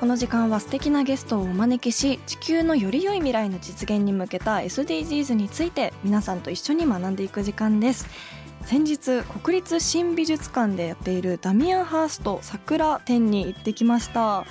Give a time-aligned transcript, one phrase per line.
[0.00, 8.08] この時間は素敵なゲストをお招きし地球のより良い未来の実現に向けた SDGs について皆さんと一緒に学んでいく時間です。
[8.64, 14.46] 先日国立新美術館でやっているダミアン・ハースト桜展に行ってきました。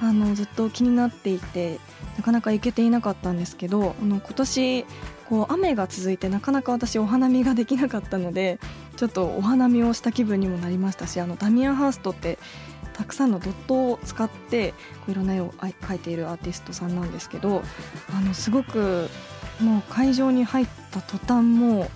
[0.00, 1.80] あのずっと気になっていて
[2.16, 4.84] なかなか行けていなかったんですけどあの今年
[5.28, 8.58] こう雨が続いてなかなか私お花見ができなかったので
[8.96, 12.38] ちょっとお花見をした気分にもなりましたしあのダミアン・ハーストって
[12.92, 14.76] たくさんのドットを使ってこ
[15.08, 17.62] ういろんな絵を描いているアーティストさんなんですけど
[18.14, 19.08] あのすごく
[19.60, 21.90] もう会場に入った途端も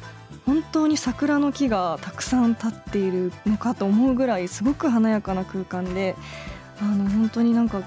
[0.45, 6.15] 本当に桜の木がたくさん立っているのかと思うぐらいすごく華やかな空間で
[6.81, 7.83] あの本当になんか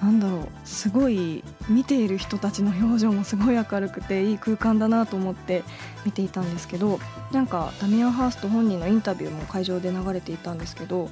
[0.00, 5.62] なんだろうすごい見ている人たちの表情もすごい明るくていい空間だなと思って
[6.06, 6.98] 見ていたんですけど
[7.32, 11.10] なんかダミアン・ハースト本人のインタビューも会場で流れていたんですけど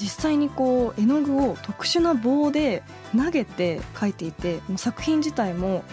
[0.00, 2.82] 実際にこう絵の具を特殊な棒で
[3.16, 5.84] 投げて描いていてもう作品自体も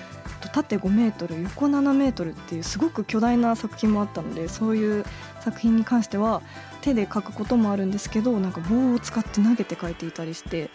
[0.56, 5.06] 縦5メートル横7メートルっていうすごく巨大な作品もあったのでそういう
[5.42, 6.42] 作品に関しては
[6.82, 10.70] 手で描くこともあるんですけどなんか棒を使って投げて描いていたりして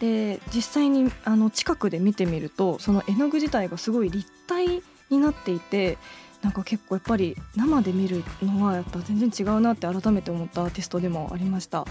[0.00, 5.98] で実際にあの近くで見てみるとその絵の具自体がすごい立体になっていて
[6.46, 11.84] なんか結構やっぱり生で見るのはやっぱ全然違うなって改めて思ったアーティストでもありました。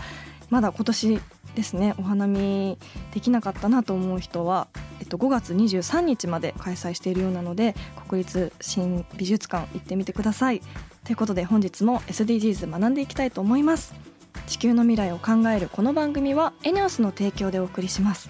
[0.50, 1.20] まだ今年
[1.56, 2.78] ですねお花見
[3.14, 4.70] できなかったなと思う人は、
[5.02, 7.76] えっと、5月23日まで開催しているようなので
[8.08, 10.62] 国立新美術館行ってみてください。
[11.04, 13.94] ということで本日も SDGs 学んでいきたいと思います。
[14.48, 18.30] 地球の未来を考えるこの番組はエネオスの提供でお送りします。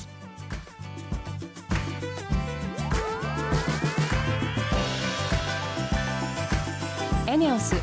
[7.40, 7.74] エネオス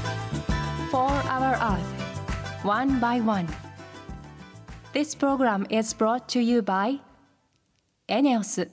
[0.92, 3.48] 4 Hour Earth One by One
[4.94, 7.00] This program is brought to you by
[8.08, 8.70] エネオス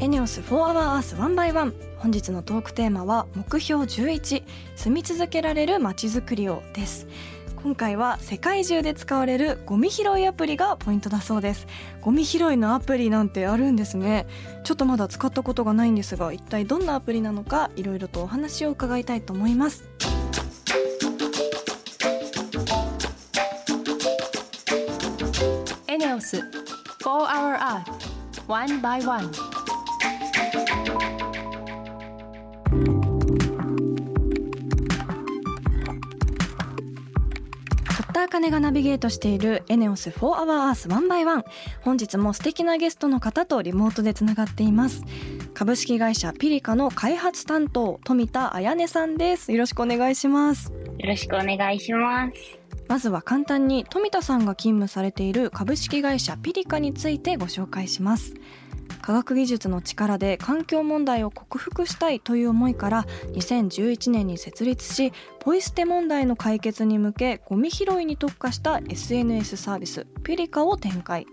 [0.00, 4.43] エネオス4 Hour Earth 1 by 1 本日のトークテーマは目標11
[4.77, 7.05] 住み続けられるまちづくりをです。
[7.61, 11.67] 今回は世界中で使われるゴミ拾いアプリがポイントだそうです。
[11.99, 14.25] ゴミ拾いのアプリなんてあるんですね。
[14.63, 19.83] ちょっとまだ使ったことがないんですが一体どんなアプリなのかいろいろとお話を伺いたいと思います。
[25.89, 26.43] エネオス4
[27.03, 29.56] Hour Earth One by One
[38.37, 41.43] 茜がナビゲートしているエネオス4 Hour Earth 1 by 1
[41.81, 45.03] 本日も素敵なゲストの方とリモートでつながっています。
[45.55, 49.51] 株式会社ピリカの開発担当富田彩音さんです。
[49.51, 50.71] よろしくお願いします。
[50.71, 52.59] よろしくお願いします。
[52.87, 58.33] まずは簡単に富田さんが勤務されている株式会社ピリカについてご紹介します
[59.01, 71.25] 科学技術の力で環境問題を克服したいという思いから2011年に設立しポイ捨て問題の解決に向けゴミ拾いに特化した SNS サービスピリカを展開。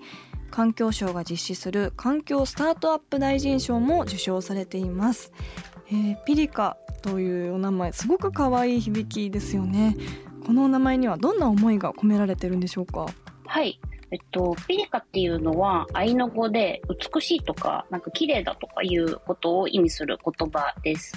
[0.50, 5.32] 環境省が実施する環境スタートアップ大臣賞も受賞されています、
[5.88, 9.96] えーピリカというお名前すごく可愛い響きですよね。
[10.46, 13.06] このお名前にはどんな思いが込められてるんでしょうか？
[13.46, 13.80] はい。
[14.10, 21.16] えっと、ピリカっていうのは、アイヌ語で美しいとか、なんか綺麗だとかいうことを意味する言葉です。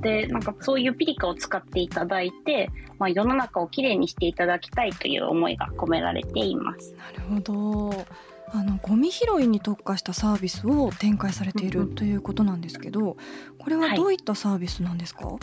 [0.00, 6.94] で、なんかそういうピリカを使っていただいて、まあ世の中をきれいにしていただきたいという思いが込められています。
[6.94, 8.28] なるほど。
[8.50, 13.18] あのゴミ拾いに特化したサービスを展開されているということなんですけど
[13.58, 15.36] これはどういったサービスなんですか、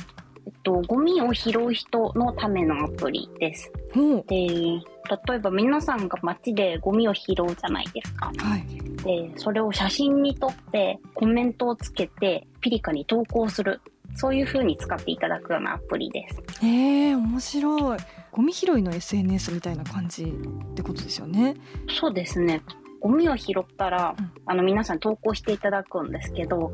[0.45, 3.71] えっと、ゴミを拾う人のためのアプリです。
[3.93, 8.31] ほうで、例えば皆さんが街でゴミを拾うじゃないですか。
[8.37, 13.79] はいで、それを写真に撮って、コメントをつけて、ピリカに投稿する。
[14.15, 16.41] そういう風に使っていただくようなアプリです。
[16.63, 17.99] えー、面白い
[18.31, 21.55] ゴミ拾いの SNS みたいな感じってことですよね
[21.99, 22.61] そうですね。
[23.01, 26.71] ゴミを拾ったら、うんあの皆さん投稿していただくんですけど、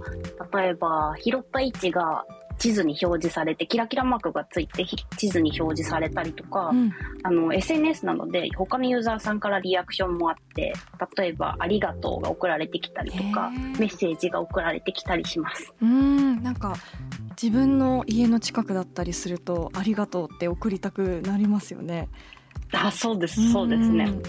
[0.54, 2.26] 例えば拾った位置が
[2.62, 6.92] 地図に表示されて、キラキラマークがついてひ地図に表示されたりとか、うん。
[7.24, 10.74] あの SNS なので他のユーザーさんからリアクションもあって、
[11.18, 15.74] 例えばありがとうが送られてきたりとかメッセージが送られてきたりします。
[15.82, 16.44] うーん。
[16.44, 16.76] なんか
[17.42, 22.10] 自分の家の近くだったりするとありがとうって送りたくなりますよね。
[22.74, 24.06] あ、そうです、そうですね。
[24.06, 24.22] ん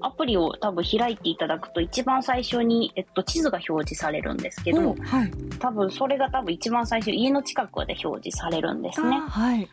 [0.00, 9.28] アプリを多分開いていただくと一番最初に、えっと、地図が表示されるんですけどお、はい多分それが多分一番最初家の近くで表示されるんですねあ。
[9.28, 9.68] はい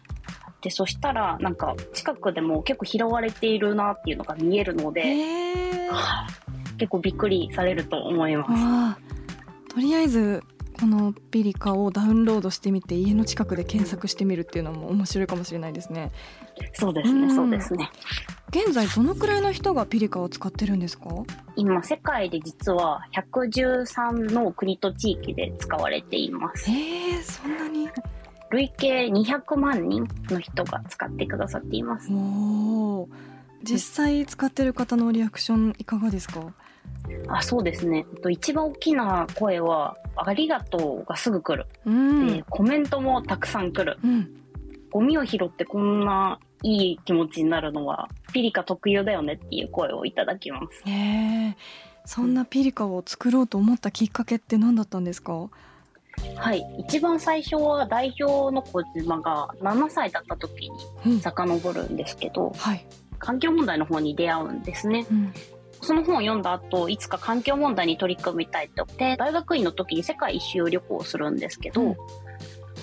[0.61, 6.45] で、そしたらなんか近くでも結構拾われているなっていうのが見えるので、えー、はい
[6.77, 9.73] 結構びっくりされると思います。
[9.73, 10.43] とりあえず
[10.79, 16.11] このピリカをダウンロードしてみて家の近くで検索してみるっていうのも面白いかもしれないですね
[16.73, 17.89] そうですね、うんそうですね。
[18.49, 21.09] 現在どのくらいの人がピリカを使ってるんですか？
[21.55, 26.69] 今世界で実は113の国と地域で使われています。
[26.69, 27.89] えー、そんなに？
[28.51, 32.09] 累計200万人の人が使ってくださっています。
[32.13, 33.09] おお
[33.63, 36.53] 実際使ってる方のリアクションいかがですか？
[37.27, 38.05] あ、そうですね。
[38.13, 41.67] えっと一番大きな声は、ありがとうがすぐ来る。
[41.85, 43.97] うんで、コメントもたくさん来る。
[44.03, 44.29] うん
[44.95, 50.89] ゴミを拾ってこんないい気持ちになるのは、ピリカ特有だよねっていう声をいただきます。
[50.89, 51.57] へえ
[52.05, 55.49] そんなピリカを作ろうと思ったきっかけって何だったんですか？
[56.37, 56.65] はい。
[56.79, 62.87] 一番最初は代表の小島が7歳だった時にうん遡るんですけど、はい、
[63.19, 65.05] 環境問題の方に出会うんですね。
[65.11, 65.33] うん、
[65.81, 71.95] その本を読んだ後、いつか環境問題に取り組みたいって思って、大学院の時に世界一周旅行をするんですけど、うん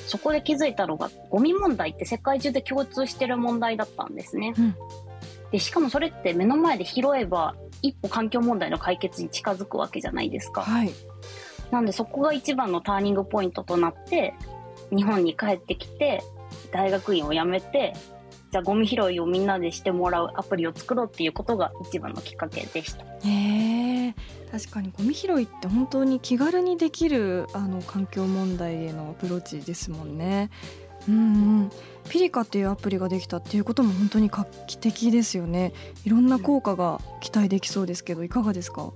[0.07, 4.55] そこで気づいたのが、ゴミ問題って世界中で共通してる問題だったんですね。
[4.57, 4.77] うん
[5.51, 10.63] で、しかもそれって目の前で拾えば、一歩環境問題の解決に近づくわけじゃないですか。
[10.63, 10.91] はい
[11.71, 14.35] なんでそこが一番のターニングポイントとなって、
[14.95, 16.23] 日本に帰ってきて、
[16.71, 17.95] 大学院を辞めて、
[18.53, 23.05] じゃあゴミ拾いをみんなでしてもらうアプリを作ろうっていうことが一番のきっかけでした。
[23.27, 24.15] へえ
[24.51, 30.51] 確かにゴミ拾いって本当に気軽にできるあの環境問題へのアプローチですもんね。
[31.09, 31.19] うんう
[31.65, 31.71] ん、
[32.11, 35.73] ピリカっていうアプリができたっていうことも本当に画期的ですよね。
[36.05, 38.93] いろんな効果が期待できそうですけどいかがですか？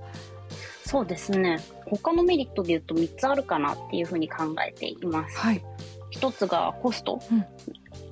[0.85, 1.65] そうですね。
[1.87, 5.39] 他のメリットで言うと3つあるかなっていうふうに考えています。
[5.39, 5.65] はい。
[6.11, 7.23] 一つがコスト。
[7.33, 7.45] うん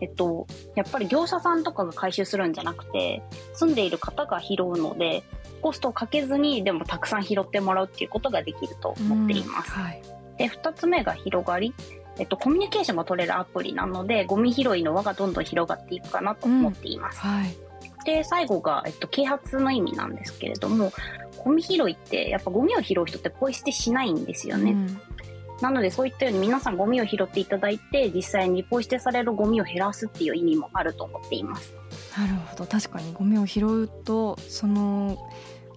[0.01, 3.23] えっと、やっぱり業者さんとかが回収するんじゃなくて、
[3.55, 5.23] 住んでいる方が拾うので、
[5.63, 9.73] コストをかけずにでもたくさん拾ってもらうっていうことができると思っています。
[9.77, 10.03] うんはい。
[10.39, 11.75] で、二つ目が広がり。
[12.17, 17.21] えっと、コミュニケーションが取れるアプリなので、ゴミ拾いの輪がどんどん広がっていくかなと思っています。
[17.21, 17.57] はい。
[18.05, 20.93] で、最後が、えっと、啓発の意味なんですけれども、
[21.39, 24.73] ゴミ拾いって、やっぱゴミを拾う人ってポイ捨てしないんですよね。
[24.73, 25.01] うん
[25.61, 31.73] なので、そういったように皆さんゴミを拾っていただいて、実際にポイ捨てされるゴミを減らすっていう意味もあると思っています。
[32.19, 35.19] なるほど確かにゴミを拾うとその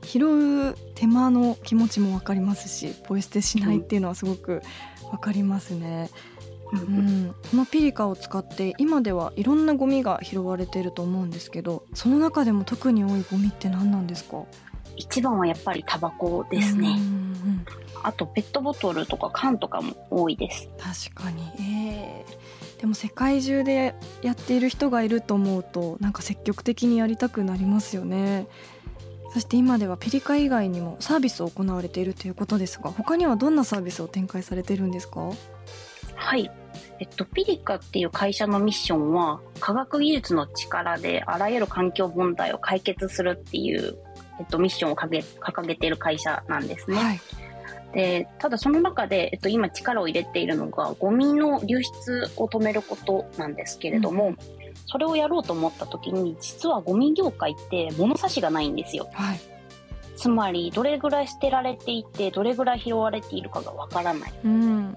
[0.04, 4.62] 拾う手間の気持ちもわかりますしポイ捨てしないっていうのはすごく
[5.12, 6.10] わかりますね。
[6.74, 14.44] うん、このピリカを使って今ではいろんなゴミが拾われていると思うんですけどその中でも特に多いゴミって何なんですか？
[14.98, 16.90] 一番はやっぱりタバコですね。
[16.90, 17.66] うんうん
[18.04, 20.70] あと、ペットボトルとか缶とかも多いです。
[20.78, 22.38] 確かに、えー
[22.80, 28.46] でも世界中でやっている人がいると思うとなんか積極的にやりたくなりますよね
[29.34, 35.32] そして今ではピリカ以外にもサービスを行われているということですが他にはどんなサービスを展開されているんですか？
[36.16, 36.52] はい。
[37.00, 43.98] えっと、ピリカっていう会社のミッションは、科学技術の力であらゆる環境問題を解決するっていう、
[44.40, 46.98] えっと、ミッションを掲げ掲げている会社なんですね。
[46.98, 47.20] はい
[47.94, 54.36] で、ただその中で、えっと、今力を入れているのが、ゴミの流出を止めることなんですけれども、
[54.86, 59.10] それをやろうと思った時に、実はゴミ業界って物差しがないんですよ。
[59.14, 59.40] はい
[60.18, 64.34] つまり、どれぐらい捨てられていて、どれぐらい拾われているかがわからない。
[64.44, 64.96] うん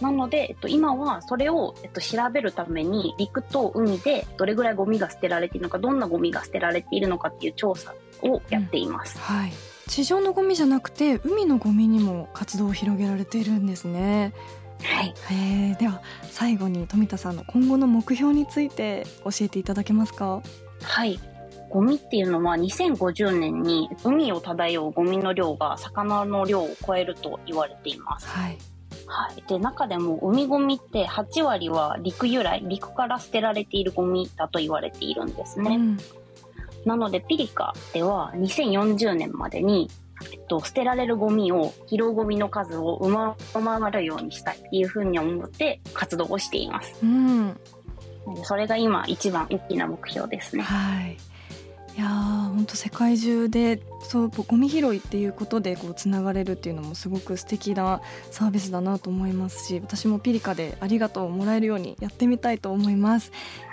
[0.00, 9.52] なので、えっと、今はそれを、えっと、調べるために陸と海でどれぐらいゴミが捨てられているのかどんなゴミが捨てられているのかっていう調査をやっています、はい。
[9.88, 14.32] 地上のゴミじゃなくて海のゴミにも活動を広げられているんですね。
[14.82, 20.40] はい、えー、では最後に富田さんの今後の目標について教えていただけますか？
[20.82, 21.18] はい。
[21.70, 28.26] ゴミっていうのは2050年に海を漂うゴミの量が魚の量を超えると言われています。
[28.28, 28.58] はい。
[29.08, 35.76] はい、で中でも海ゴミって8割は陸由来陸から捨てられているゴミだと言われているんですね。
[35.76, 35.98] うん、
[36.84, 39.90] なのでピリカでは2040年までに
[40.32, 46.94] えっと、捨てられるゴミを拾うゴミの数を上回るようにしたいっていうふうに思って活動をしています。
[47.04, 47.56] うん、
[48.42, 50.62] それが今一番大きな目標ですね。
[50.64, 51.16] はい
[51.98, 58.00] いや本当世界中でそうゴミ拾いっていうことでこうつながれるっていうのもすごく素敵な
[58.30, 63.32] サービスだなと思いますし私もピリカでありがとうをもらえるようにやってみたいと思います、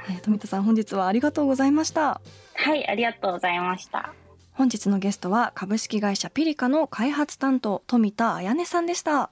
[0.10, 2.20] えー、富田さん本日はありがとうございました。
[2.56, 4.12] はいありがとうございました。
[4.54, 9.30] 本日のゲストは株式会社ピリカの開発担当富田彩音さんでした。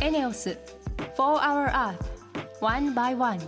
[0.00, 0.56] エネオス
[1.18, 2.13] 4 Hour Earth
[2.64, 3.38] One by One.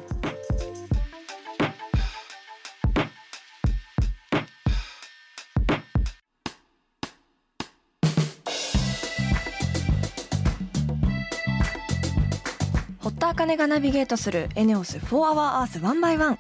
[13.19, 16.37] 茜がナビゲートするエネオス4 Hour Earth 1 by 1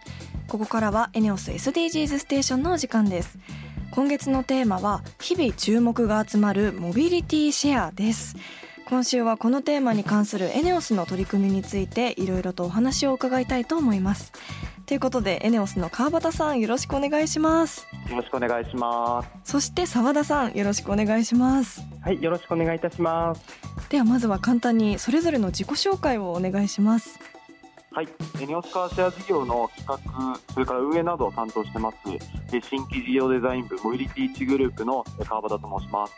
[0.47, 3.39] ここからはエネオス SDGs ステーションのお時間です。
[3.91, 8.37] 今月のテーマは日々注目が集まるモビリティシェアです。
[8.89, 14.33] 今週はこのテーマに関するエネオスの取り組みについていろいろとお話を伺いたいと思います。
[14.87, 17.89] ということでエネオスの川端さんよろしくお願いします。
[18.09, 19.29] よろしくお願いします。
[19.43, 21.83] そして澤田さんよろしくお願いします。
[22.01, 23.77] はいよろしくお願いいたします。
[23.89, 27.19] ではまずは簡単にそれぞれの自己紹介をお願いします
[27.97, 28.09] はい。
[28.43, 31.97] エネオスカーシェア事業の企画それから運営などを担当してます。
[32.69, 36.13] 新規事業デザイン部モビリティ1グループの川端と申します。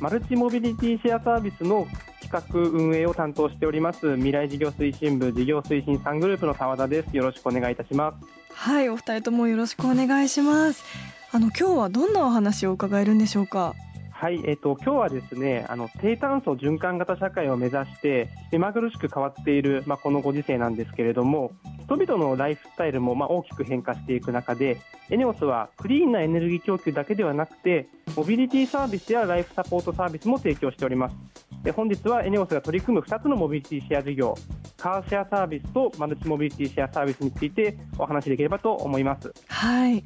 [0.00, 1.88] マルチモビリティシェアサービスの
[2.22, 7.16] 企画運営を担当しております未来事業推進部事業推進3グループの澤田です。
[7.16, 8.54] よろしくお願いいたします。
[8.54, 10.84] はいお二人ともよろしくお願いします。
[11.32, 13.74] あの今日はどんなお話を伺えるんでしょうか？
[14.18, 21.52] はい、えっ、と今日はですね、あの低炭素循環型社会を目指して目まぐるしく変わっているまあこのご時世なんですけれども、
[21.84, 24.78] 人々のライフスタイルもまあ大きく変化していく中で、
[25.10, 31.45] エネオスはクリーンなエネルギー供給だけではなくて、モビリティサービスやライフサポートサービスも提供しております。
[31.66, 34.36] で本日はエネオスが取り組む2つのモビリティシェア事業、
[34.76, 39.34] カーシェアサービスとマルチモビリティシェアサービスについてお話しできればと思います。
[39.48, 40.04] はい。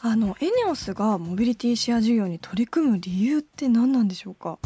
[0.00, 4.58] あのエネオスがモビリティシェア事業に取り組む理由って何なんでしょうか？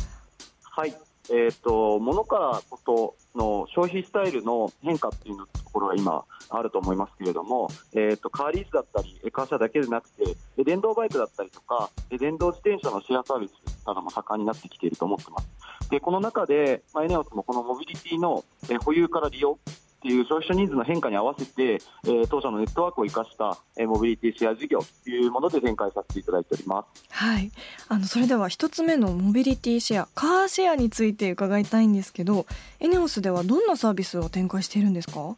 [0.62, 0.95] はい、
[1.31, 13.53] えっ、ー、と物からことの消費スタイルの変化っていうところが今あると思いますけれども、えーと、カーリースだったりカーシャだけでなくて電動バイクだったりとか電動自転車のシェアサービス
[13.85, 15.56] なども盛んになってきていると思ってます
[15.90, 18.45] でこの中で、まあ、エネオスもこのモビリティの
[18.85, 27.05] 保有から利用っていう消費者ニーズの変化に合わせて、えー、当社のネットワークを生かした、えー、モビリティシェア事業というもので展開させていただいております。
[27.11, 27.50] はい、
[27.88, 32.47] あのそれでは一つ目のモビリティシェア、カーシェアについて伺いたいんですけど、
[32.78, 35.37] エネオスではどんなサービスを展開しているんですか？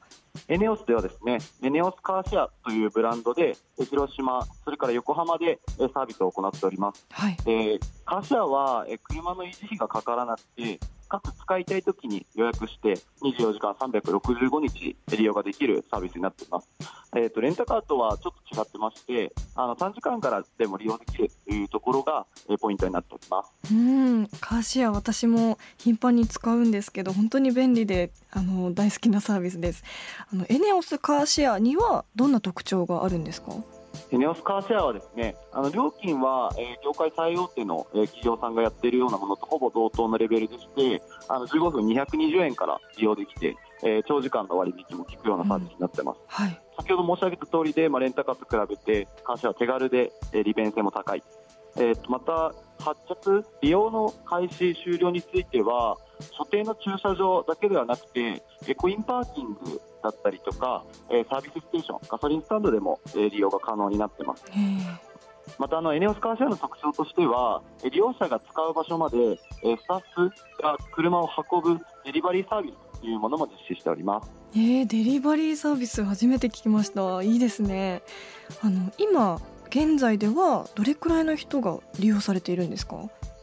[0.49, 3.57] エネオスではですね、エネオスカーシェアというブランドで、
[3.90, 5.59] 広島、それから横浜で
[5.92, 7.07] サービスを行っております。
[7.11, 10.78] はい、えー、カーシェアは車の維持費がかからなくて、
[11.09, 16.69] かつ使いたいときに予約して24時間365日利用ができるサービスになっています。
[17.17, 23.75] えーと、レンタカーとはちょっと違ってましてあの短時間からでも利用できるというところが、えー、ポイントになっております。
[23.75, 24.27] うん。
[24.41, 29.85] カーシェア私も頻繁に使うんですけど本当に便利であの大好きなサービスです。
[30.31, 33.53] あのエネオスカーシェアにはどんな特徴があるんですか？
[34.12, 46.19] ネオスカーシェアはですね、あの料金は、えー、業界最大手の、えー、企業さんがやっているようなものとほぼ同等のレベルでして、あの15分220円から利用できて、えー、長時間の割引も効くようなサービスになってます。
[46.40, 51.23] うんはい、先ほど申し上げた通りで、まあ、レンタカーと比べて、カーシェアは手軽で、えー、利便性も高い。
[51.76, 55.97] えー、とまた、発着、利用の開始終了については、
[56.33, 58.43] 所定の駐車場だけではなくて、
[58.76, 64.45] コインパーキングだったりとか、えサービスステーション、ガソリンスタンドでも、え利用が可能になっています。
[65.59, 70.31] またあのエネオスカーシェアの特徴としては利用者が使う場所までスタッフ
[70.62, 74.31] が車を運ぶデリバリーサービスというものも実施しております。
[74.55, 77.23] えー、デリバリーサービス初めて聞きました。
[77.23, 78.02] いいですね。
[78.62, 82.97] あの今現在ではどれくらいの人が利用されているんですか？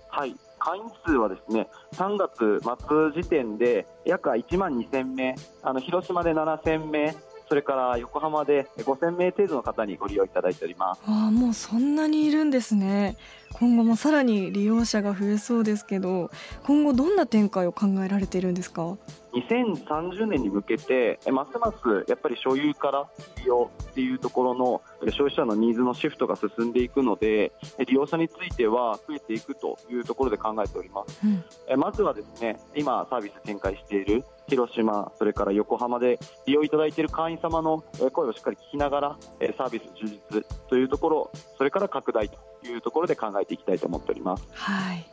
[0.10, 0.36] はい、
[0.66, 7.16] 会員数はですね3月末時点で約1万2000名あの広島で7000名
[7.48, 11.02] それから横浜で5000名程度の方にご利用いただいております。
[11.06, 13.18] あもうそんなにいるんですね。
[13.58, 16.30] 今後もさらに利用者が増えそうですけど
[16.64, 18.98] 今後どんな展開を考えられているんですか
[19.32, 23.08] ？2030年に向けてますますやっぱり所有から
[23.38, 24.82] 利用っていうところの
[25.12, 27.54] 消費者のニーズのシフトが進んでいくので
[27.88, 39.18] 利用者については増えていくというところで考えております、うん、まずはですね今サービス展開している広島、それから横浜で利用いただいている会員様の声をしっかり聞きながら
[39.58, 44.44] サービス充実というところそれから拡大というところで考えていきたいと思っております。
[44.52, 45.06] はい。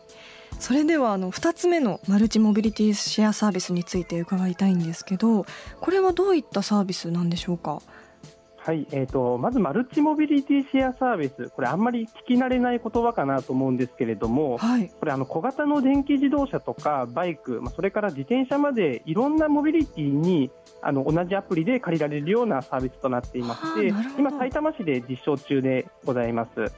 [0.59, 5.45] それではあの2つ目のマルチモビリティシェアサービスについて伺いたいんですけど
[5.81, 7.81] これはどういったサービスなんでしょうか？
[8.65, 26.73] はい、えーと、まずマルチモビリティシェアサービス、これ、あんまり聞き慣れない言葉かなと思うんですけれども、はい、これあの、小型の電気自動車とかバイク、まあ、それから自転車までいろんなモビリティにあの同じアプリで借りられるようなサービスとなっていまして、今、埼玉市で実証中でございます。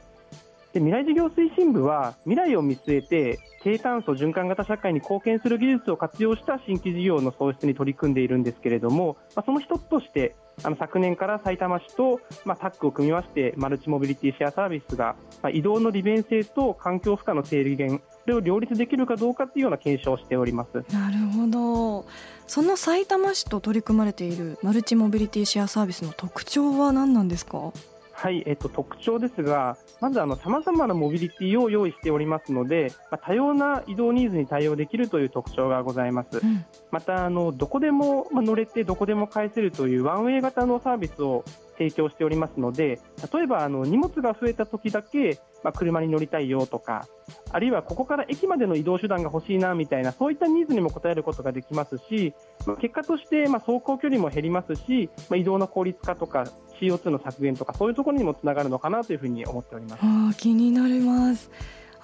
[0.75, 20.83] で未来事業推進部は未来を見据えて低炭素循環型社会に貢献する技術を活用した新規事業の創出に取り組んでいるんですけれども、まあ、その一つとしてあの昨年から埼玉市と、まあ、タッグを組みましてマルチモビリティシェアサービスが、まあ、移動の利便性と環境負荷の低減これを両立できるかどうかというような検証をしております。
[20.93, 22.05] なるほど。
[22.47, 27.71] その埼玉市と取り組まれているマルチモビリティシェアサービスの特徴は何なんですか？
[28.17, 36.39] はい、えっと、特徴ですが、まずさまざまなモビリティを用意しておりますので、まあ、多様な移動ニーズに対応できるという特徴がございます。
[36.39, 41.43] うん、またあの、どこでも乗れて、どこでも返せるというワンウェイ型のサービスを
[41.77, 42.99] 提供しておりますので、
[43.33, 47.07] 例えばあの荷物が増えた時だけ、まあ、車に乗りたいよとか、
[47.51, 52.35] あるいはここから駅までの移動手段が欲しいなみたいな、そういったニーズにも応えることができますし、
[52.67, 56.43] まあ、結果としてま走行距離も減りますし、まあ、移動の効率化とか
[56.79, 59.99] CO2 の削減とかそういうところにもつながるのかなというふうに思っております。
[60.03, 61.49] あ気になります。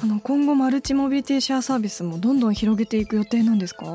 [0.02, 3.86] あの今後マルチモビリティシェアサービスもどんどん広げていく予定なんですか？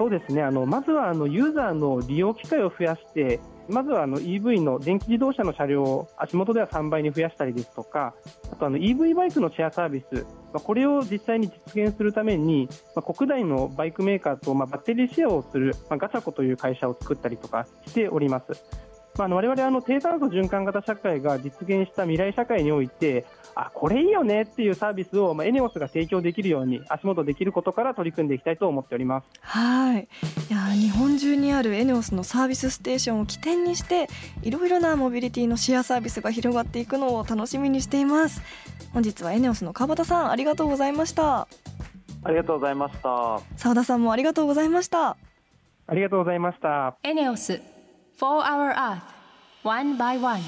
[0.00, 8.14] そうですねあのまずはあのユーザーの利用機会を増やしてまずはあの EV の電気自動車の車両を足元では3倍に増やしたりですとか
[8.50, 18.89] あとあの EV バイクのシェアサービス、まあ、これを実際に実現するために、まあ、国内のバイクメーカーと、まあ、バッテリーシェアをする、まあ、ガチャコという会社を作ったりとかしております。
[19.16, 29.26] まあ、我々あの低炭素循環型社会が実現した未来社会においてあこれいいよねっていうサービスを、まあ、エネオスが提供できるように足元できることから取り組んでいきたいと思っております。
[29.40, 30.08] はい。
[30.48, 34.08] いや日本中にあるエネオスのサービスステーションを起点にして
[34.42, 38.40] いろいろなモビリティのシェアサービスが広がっていくのを楽しみにしています。
[38.92, 41.48] 本日はエネオスの川端さんありがとうございました。
[42.22, 43.40] ありがとうございました。
[43.56, 45.16] 澤田さんもありがとうございました。
[45.86, 46.96] ありがとうございました。
[47.02, 47.60] エネオス
[48.20, 49.00] 4 Hour Earth
[49.62, 50.42] one by one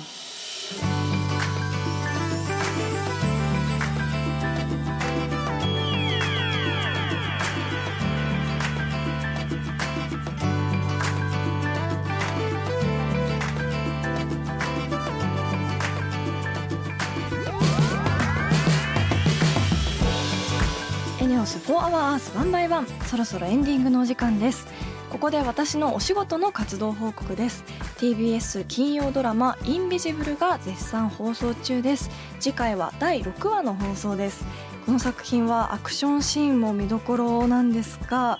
[21.19, 24.67] エネオス4 Hour Earth 1 by 1そろそろエンディングのお時間です
[25.13, 27.65] ここで私のお仕事の活動報告です。
[27.99, 32.09] TBS 金曜ドラマ「インビジブル」が絶賛放送中です。
[32.41, 34.47] 次回は第6話の放送です。
[34.87, 38.39] この作品はアクションシーンも見どころなんですが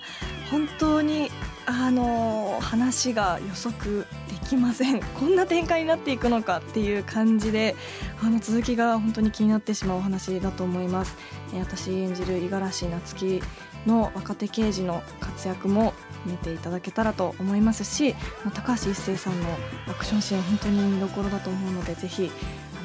[0.49, 1.29] 本当に
[1.67, 4.99] あの話が予測できません。
[4.99, 7.75] こんな展開になっていくのかっていう感じで
[8.19, 11.15] あの続きが本当に気になってしまうお話だと思います。
[11.53, 13.43] 私演じる五十嵐夏樹
[13.85, 15.93] の若手刑事の活躍も
[16.25, 18.15] 見ていただけたらと思いますし
[18.53, 19.47] 高橋一生さんの
[19.87, 22.31] アクションシーン本当に見どころだと思うのでぜひ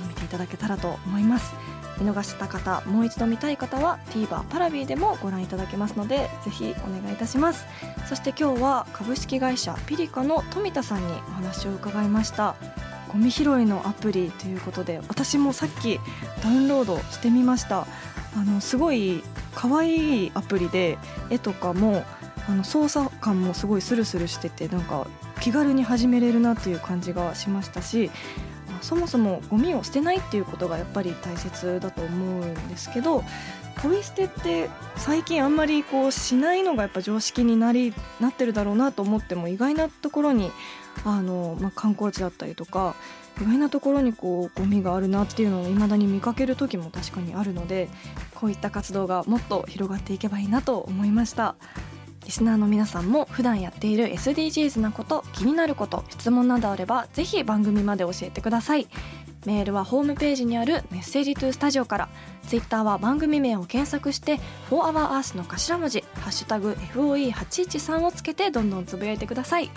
[0.08, 1.54] 見ていただけたらと思います。
[2.00, 7.66] 見逃した方もう一度見たい方は TVer パラビーでもご覧いただけますのでぜひお願いいたします。
[8.08, 12.54] そして今日は株式会社ピリカの富田さんにお話を伺いました。
[13.08, 15.98] ゴミ拾いのアプリということで私もさっき
[16.42, 17.86] ダウンロードしてみました。
[18.36, 19.22] あのすごい
[19.54, 20.98] 可愛いアプリで
[21.30, 22.04] 絵とかも
[22.48, 25.06] あの操作感もすごいスルスルしててなんか
[25.40, 28.10] 気軽に始めれるなっていう感じがしましたし
[28.80, 33.22] そもそもゴミを捨てないっていうことがやっぱり大切だと思うんですけど
[33.82, 40.50] ポイ捨てって最近あんまりこうしないのがやっぱ常識になりなってるだろうなと思っても意外なところに
[41.04, 42.96] あの、まあ、観光地だったりとか
[43.40, 47.88] 意外なところにこうゴミがあるなっていうのを未だに見かける時も確かにあるので
[48.34, 51.54] こういった活動がもっと広がっていけばいいなと思いました。
[52.24, 58.88] リスナーの皆さんも普段やっている SDGs なこと気になること質問などあればぜひ番組まで教えてください。
[59.46, 62.08] メールはホームページにあるメッセージトゥースタジオから。
[62.48, 69.70] ツイッターは番組名を検索して「4HourEarth」の頭文字「ハッシュタグ #FOE813」をつけてどんどんつぶやいてください。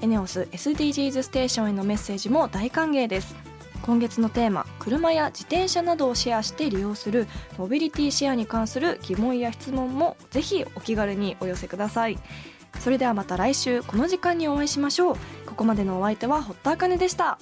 [0.00, 3.36] エネオス SDGs ステーションへのメッセージも大歓迎です。
[3.82, 12.18] 今月のテーマ車や自転車などをシェアして利用するモビリティシェアに関する疑問や質問もぜひお気軽にお寄せください。
[12.80, 15.16] それではまた来週この時間にお会いしましょう。
[15.46, 17.38] ここまでのお相手は堀田茜でした。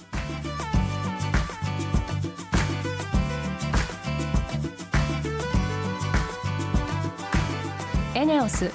[8.15, 8.71] エネオス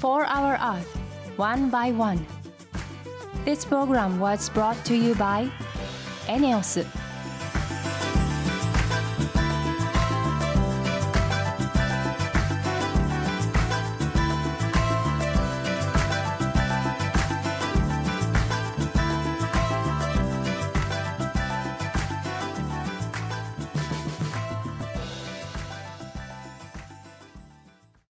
[0.00, 0.84] 4 Hour Earth
[1.38, 2.24] One by One.
[3.46, 5.50] This program was brought to you by
[6.28, 6.84] エネオス。